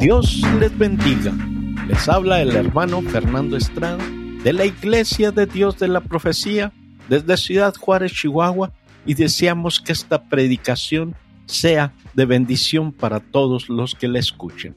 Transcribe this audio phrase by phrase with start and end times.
[0.00, 1.32] Dios les bendiga.
[1.88, 3.98] Les habla el hermano Fernando Estrada
[4.44, 6.72] de la Iglesia de Dios de la Profecía
[7.08, 8.72] desde Ciudad Juárez, Chihuahua,
[9.04, 11.16] y deseamos que esta predicación
[11.46, 14.76] sea de bendición para todos los que la escuchen.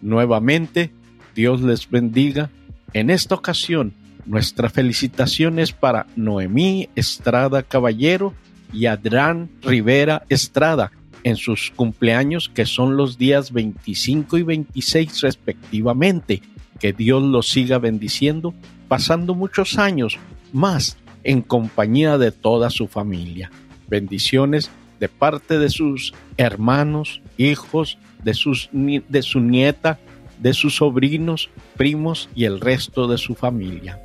[0.00, 0.92] Nuevamente,
[1.34, 2.48] Dios les bendiga.
[2.92, 3.94] En esta ocasión,
[4.26, 8.32] nuestra felicitación es para Noemí Estrada Caballero
[8.72, 10.92] y Adrián Rivera Estrada
[11.24, 16.42] en sus cumpleaños que son los días 25 y 26 respectivamente.
[16.78, 18.54] Que Dios los siga bendiciendo,
[18.88, 20.18] pasando muchos años
[20.52, 23.50] más en compañía de toda su familia.
[23.88, 29.98] Bendiciones de parte de sus hermanos, hijos, de, sus, de su nieta,
[30.38, 34.02] de sus sobrinos, primos y el resto de su familia.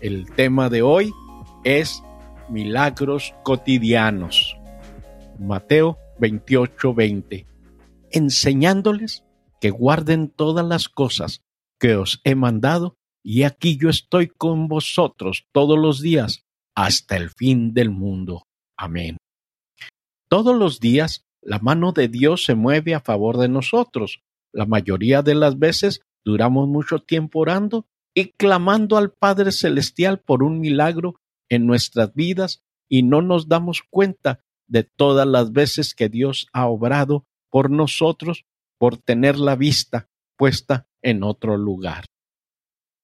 [0.00, 1.12] El tema de hoy
[1.64, 2.02] es
[2.48, 4.56] milagros cotidianos.
[5.38, 7.46] Mateo 28:20.
[8.10, 9.24] Enseñándoles
[9.60, 11.42] que guarden todas las cosas
[11.78, 17.30] que os he mandado, y aquí yo estoy con vosotros todos los días hasta el
[17.30, 18.44] fin del mundo.
[18.76, 19.16] Amén.
[20.28, 24.20] Todos los días la mano de Dios se mueve a favor de nosotros.
[24.52, 30.42] La mayoría de las veces duramos mucho tiempo orando y clamando al Padre Celestial por
[30.42, 31.14] un milagro
[31.48, 36.66] en nuestras vidas y no nos damos cuenta de todas las veces que Dios ha
[36.66, 38.44] obrado por nosotros
[38.78, 42.04] por tener la vista puesta en otro lugar.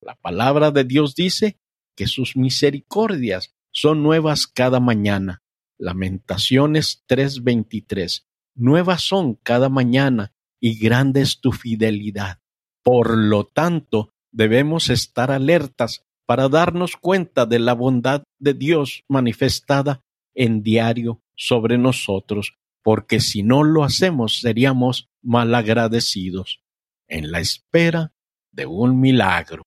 [0.01, 1.59] La palabra de Dios dice
[1.97, 5.43] que sus misericordias son nuevas cada mañana.
[5.79, 8.27] Lamentaciones 3:23.
[8.55, 12.39] Nuevas son cada mañana y grande es tu fidelidad.
[12.85, 20.03] Por lo tanto, debemos estar alertas para darnos cuenta de la bondad de Dios manifestada
[20.35, 26.61] en diario sobre nosotros, porque si no lo hacemos seríamos malagradecidos
[27.09, 28.13] en la espera
[28.53, 29.63] de un milagro.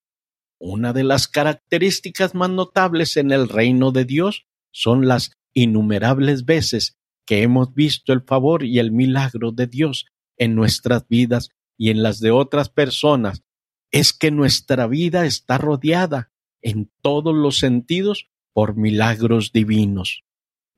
[0.60, 6.98] Una de las características más notables en el reino de Dios son las innumerables veces
[7.26, 10.06] que hemos visto el favor y el milagro de Dios
[10.38, 13.44] en nuestras vidas y en las de otras personas
[13.92, 16.32] es que nuestra vida está rodeada
[16.62, 20.24] en todos los sentidos por milagros divinos.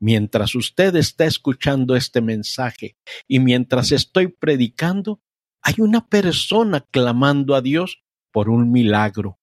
[0.02, 2.96] Mientras usted está escuchando este mensaje
[3.28, 5.22] y mientras estoy predicando,
[5.62, 8.02] hay una persona clamando a Dios
[8.32, 9.40] por un milagro.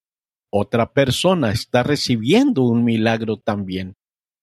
[0.51, 3.97] Otra persona está recibiendo un milagro también.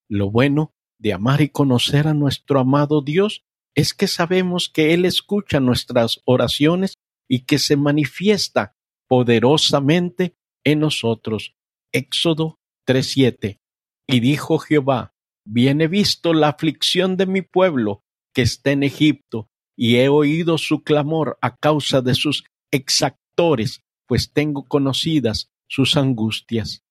[0.08, 3.44] Lo bueno de amar y conocer a nuestro amado Dios
[3.76, 6.96] es que sabemos que Él escucha nuestras oraciones
[7.28, 8.76] y que se manifiesta
[9.08, 11.56] poderosamente en nosotros.
[11.92, 13.60] Éxodo 3:7.
[14.08, 15.13] Y dijo Jehová,
[15.46, 18.02] bien he visto la aflicción de mi pueblo
[18.34, 24.32] que está en Egipto, y he oído su clamor a causa de sus exactores, pues
[24.32, 26.84] tengo conocidas sus angustias.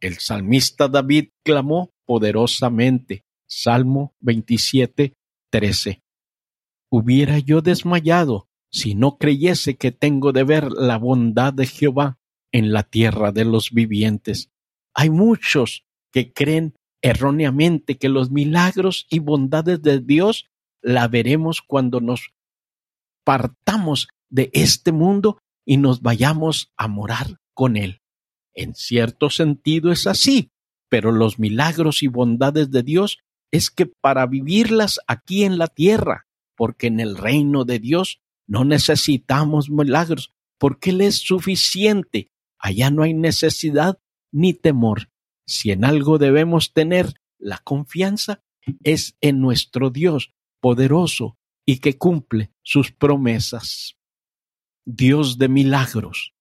[0.00, 3.24] El salmista David clamó poderosamente.
[3.48, 5.14] Salmo 27,
[5.50, 6.02] 13.
[6.90, 12.18] Hubiera yo desmayado si no creyese que tengo de ver la bondad de Jehová
[12.52, 14.50] en la tierra de los vivientes.
[14.94, 20.48] Hay muchos que creen erróneamente que los milagros y bondades de Dios
[20.80, 22.32] la veremos cuando nos
[23.24, 28.00] partamos de este mundo y nos vayamos a morar con Él.
[28.54, 30.50] En cierto sentido es así,
[30.88, 33.18] pero los milagros y bondades de Dios
[33.50, 36.26] es que para vivirlas aquí en la tierra,
[36.56, 42.30] porque en el reino de Dios no necesitamos milagros porque Él es suficiente.
[42.58, 43.98] Allá no hay necesidad
[44.30, 45.11] ni temor.
[45.46, 48.42] Si en algo debemos tener la confianza,
[48.84, 53.96] es en nuestro Dios poderoso y que cumple sus promesas.
[54.84, 56.34] Dios de milagros.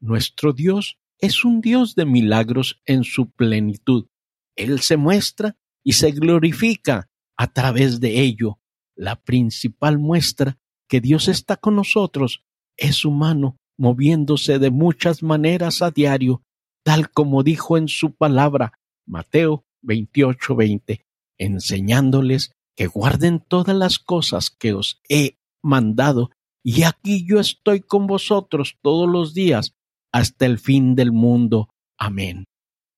[0.00, 4.08] Nuestro Dios es un Dios de milagros en su plenitud.
[4.56, 8.60] Él se muestra y se glorifica a través de ello.
[8.96, 10.58] La principal muestra
[10.88, 12.44] que Dios está con nosotros
[12.76, 16.42] es humano, moviéndose de muchas maneras a diario,
[16.84, 21.04] tal como dijo en su palabra, Mateo 28:20,
[21.38, 26.30] enseñándoles que guarden todas las cosas que os he mandado,
[26.64, 29.74] y aquí yo estoy con vosotros todos los días
[30.12, 31.70] hasta el fin del mundo.
[31.98, 32.44] Amén.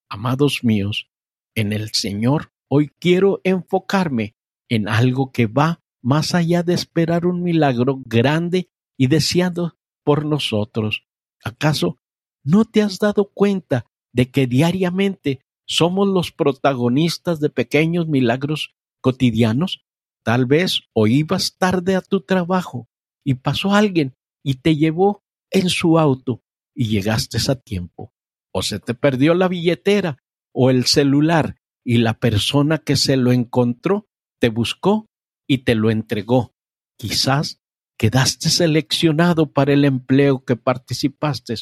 [0.08, 1.08] Amados míos,
[1.54, 4.34] en el Señor hoy quiero enfocarme
[4.68, 11.06] en algo que va más allá de esperar un milagro grande y deseado por nosotros.
[11.42, 11.98] ¿Acaso
[12.44, 19.84] no te has dado cuenta de que diariamente somos los protagonistas de pequeños milagros cotidianos?
[20.22, 22.88] Tal vez o ibas tarde a tu trabajo
[23.24, 26.42] y pasó alguien y te llevó en su auto
[26.74, 28.12] y llegaste a tiempo.
[28.52, 30.18] O se te perdió la billetera
[30.52, 34.06] o el celular y la persona que se lo encontró
[34.40, 35.06] te buscó
[35.46, 36.54] y te lo entregó.
[36.98, 37.60] Quizás
[37.98, 41.54] quedaste seleccionado para el empleo que participaste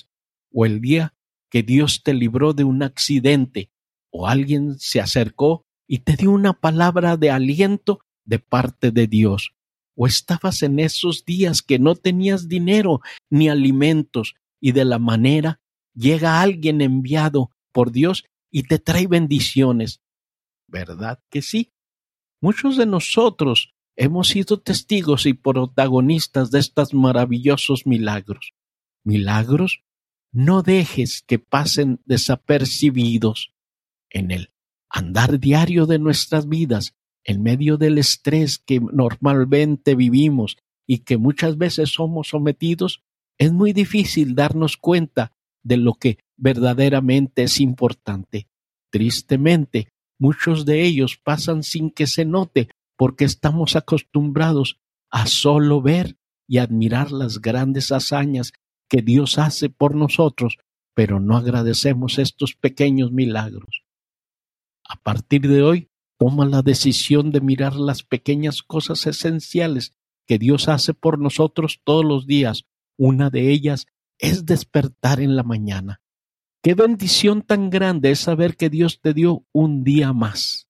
[0.53, 1.15] o el día
[1.51, 3.71] que Dios te libró de un accidente
[4.11, 9.55] o alguien se acercó y te dio una palabra de aliento de parte de Dios.
[9.95, 15.61] O estabas en esos días que no tenías dinero ni alimentos y de la manera
[15.95, 20.01] llega alguien enviado por Dios y te trae bendiciones.
[20.69, 21.73] ¿Verdad que sí?
[22.41, 28.53] Muchos de nosotros hemos sido testigos y protagonistas de estos maravillosos milagros.
[29.05, 29.83] Milagros,
[30.33, 33.53] no dejes que pasen desapercibidos
[34.11, 34.51] en el
[34.89, 36.95] andar diario de nuestras vidas,
[37.25, 40.57] en medio del estrés que normalmente vivimos
[40.87, 43.03] y que muchas veces somos sometidos,
[43.39, 45.33] es muy difícil darnos cuenta
[45.63, 48.49] de lo que verdaderamente es importante.
[48.91, 49.89] Tristemente,
[50.19, 54.79] muchos de ellos pasan sin que se note porque estamos acostumbrados
[55.11, 56.17] a solo ver
[56.49, 58.53] y admirar las grandes hazañas
[58.93, 60.59] que Dios hace por nosotros,
[60.95, 63.85] pero no agradecemos estos pequeños milagros.
[64.87, 69.95] A partir de hoy, toma la decisión de mirar las pequeñas cosas esenciales
[70.27, 72.65] que Dios hace por nosotros todos los días.
[72.99, 73.87] Una de ellas
[74.19, 76.03] es despertar en la mañana.
[76.63, 80.69] Qué bendición tan grande es saber que Dios te dio un día más.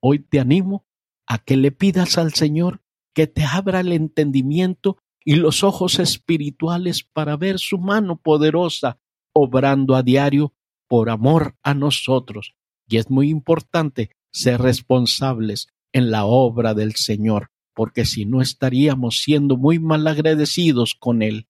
[0.00, 0.86] Hoy te animo
[1.26, 2.80] a que le pidas al Señor
[3.14, 8.98] que te abra el entendimiento y los ojos espirituales para ver su mano poderosa
[9.32, 10.54] obrando a diario
[10.86, 12.54] por amor a nosotros.
[12.86, 19.20] Y es muy importante ser responsables en la obra del Señor, porque si no estaríamos
[19.20, 21.48] siendo muy mal agradecidos con Él.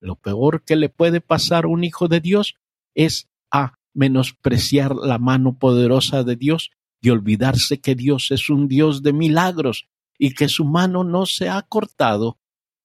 [0.00, 2.54] Lo peor que le puede pasar a un hijo de Dios
[2.94, 6.70] es a menospreciar la mano poderosa de Dios
[7.02, 11.48] y olvidarse que Dios es un Dios de milagros y que su mano no se
[11.48, 12.38] ha cortado.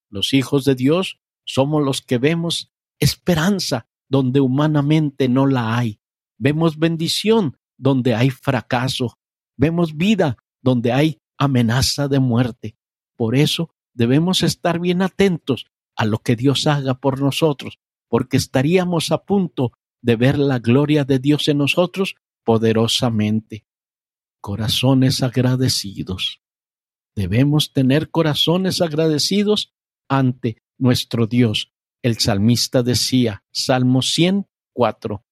[0.09, 5.99] Los hijos de Dios somos los que vemos esperanza donde humanamente no la hay.
[6.37, 9.17] Vemos bendición donde hay fracaso.
[9.57, 12.75] Vemos vida donde hay amenaza de muerte.
[13.15, 15.65] Por eso debemos estar bien atentos
[15.95, 21.05] a lo que Dios haga por nosotros, porque estaríamos a punto de ver la gloria
[21.05, 23.65] de Dios en nosotros poderosamente.
[24.41, 26.41] Corazones agradecidos.
[27.15, 29.73] Debemos tener corazones agradecidos
[30.09, 31.73] ante nuestro Dios.
[32.03, 35.25] El salmista decía, Salmo 104,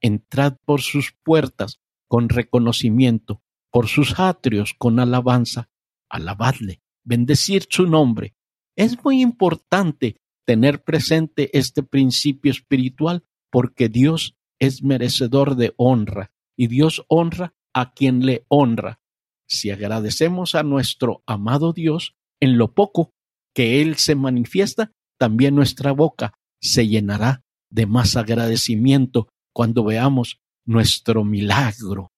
[0.00, 5.70] Entrad por sus puertas con reconocimiento, por sus atrios con alabanza,
[6.08, 8.34] alabadle, bendecir su nombre.
[8.76, 10.16] Es muy importante
[10.46, 17.92] tener presente este principio espiritual porque Dios es merecedor de honra y Dios honra a
[17.92, 19.00] quien le honra.
[19.46, 23.12] Si agradecemos a nuestro amado Dios en lo poco
[23.54, 31.24] que Él se manifiesta, también nuestra boca se llenará de más agradecimiento cuando veamos nuestro
[31.24, 32.10] milagro.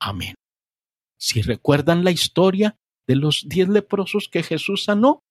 [0.00, 0.34] Amén.
[1.18, 2.76] Si recuerdan la historia
[3.06, 5.22] de los diez leprosos que Jesús sanó,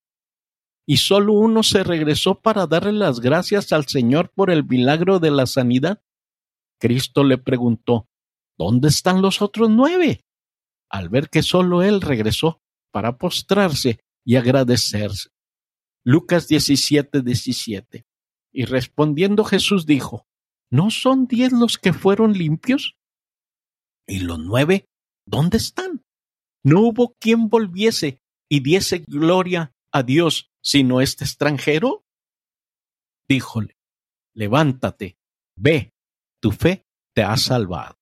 [0.86, 5.30] y solo uno se regresó para darle las gracias al Señor por el milagro de
[5.30, 6.02] la sanidad,
[6.80, 8.06] Cristo le preguntó,
[8.58, 10.20] ¿Dónde están los otros nueve?
[10.90, 12.60] Al ver que solo él regresó
[12.92, 15.30] para postrarse y agradecerse.
[16.04, 18.06] Lucas 17, 17.
[18.52, 20.26] Y respondiendo Jesús dijo,
[20.70, 22.96] ¿No son diez los que fueron limpios?
[24.06, 24.86] ¿Y los nueve
[25.26, 26.04] dónde están?
[26.64, 32.04] No hubo quien volviese y diese gloria a Dios sino este extranjero.
[33.28, 33.76] Díjole,
[34.34, 35.16] levántate,
[35.56, 35.92] ve,
[36.40, 37.96] tu fe te ha salvado.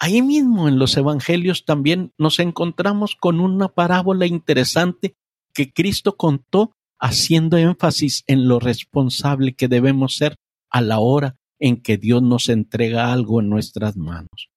[0.00, 5.16] Ahí mismo en los Evangelios también nos encontramos con una parábola interesante
[5.52, 10.36] que Cristo contó haciendo énfasis en lo responsable que debemos ser
[10.70, 14.50] a la hora en que Dios nos entrega algo en nuestras manos.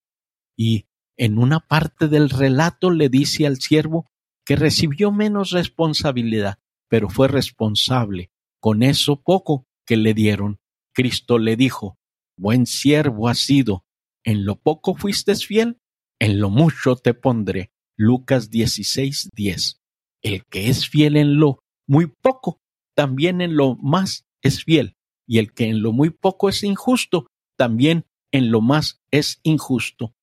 [0.58, 0.86] Y
[1.18, 4.10] en una parte del relato le dice al siervo
[4.46, 10.60] que recibió menos responsabilidad, pero fue responsable con eso poco que le dieron.
[10.94, 11.98] Cristo le dijo,
[12.38, 13.86] Buen siervo has sido,
[14.24, 15.78] en lo poco fuiste fiel,
[16.20, 17.72] en lo mucho te pondré.
[17.98, 19.82] Lucas 16, 10.
[20.24, 21.61] El que es fiel en lo
[21.92, 22.62] muy poco,
[22.96, 24.96] también en lo más es fiel,
[25.28, 30.14] y el que en lo muy poco es injusto, también en lo más es injusto.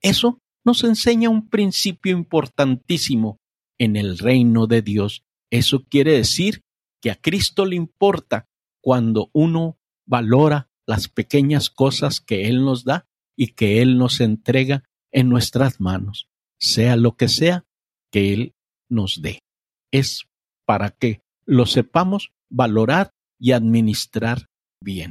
[0.00, 3.36] Eso nos enseña un principio importantísimo.
[3.78, 5.24] en el reino de Dios.
[5.50, 6.60] Eso quiere decir
[7.00, 8.46] que a Cristo le importa
[8.82, 13.06] cuando uno valora las pequeñas cosas que Él nos da
[13.38, 17.64] y que Él nos entrega en nuestras manos, sea lo que sea
[18.12, 18.54] que Él
[18.90, 19.38] nos dé.
[19.90, 20.29] Es
[20.70, 23.10] para que lo sepamos valorar
[23.40, 24.46] y administrar
[24.80, 25.10] bien.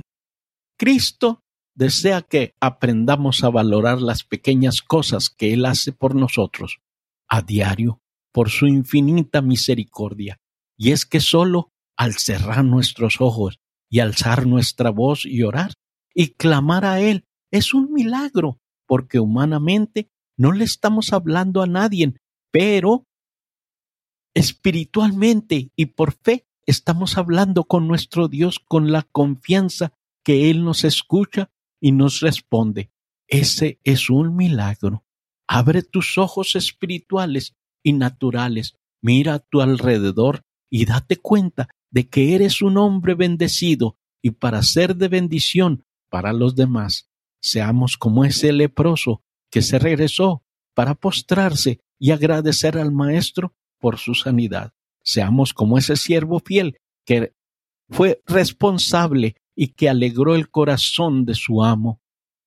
[0.78, 1.42] Cristo
[1.76, 6.80] desea que aprendamos a valorar las pequeñas cosas que Él hace por nosotros
[7.28, 8.00] a diario
[8.32, 10.38] por su infinita misericordia.
[10.78, 13.60] Y es que solo al cerrar nuestros ojos
[13.92, 15.74] y alzar nuestra voz y orar
[16.16, 22.14] y clamar a Él es un milagro, porque humanamente no le estamos hablando a nadie,
[22.50, 23.04] pero
[24.34, 29.94] espiritualmente y por fe estamos hablando con nuestro Dios con la confianza
[30.24, 32.92] que Él nos escucha y nos responde.
[33.28, 35.06] Ese es un milagro.
[35.48, 38.76] Abre tus ojos espirituales y naturales.
[39.02, 44.62] Mira a tu alrededor y date cuenta de que eres un hombre bendecido y para
[44.62, 47.10] ser de bendición para los demás.
[47.42, 50.44] Seamos como ese leproso que se regresó
[50.76, 54.74] para postrarse y agradecer al Maestro por su sanidad.
[55.04, 57.34] Seamos como ese siervo fiel que
[57.90, 62.02] fue responsable y que alegró el corazón de su amo.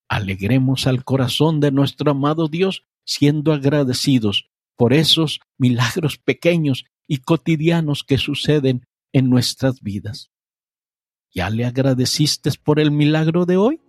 [0.08, 8.04] Alegremos al corazón de nuestro amado Dios siendo agradecidos por esos milagros pequeños y cotidianos
[8.04, 10.30] que suceden en nuestras vidas.
[11.34, 13.80] ¿Ya le agradeciste por el milagro de hoy?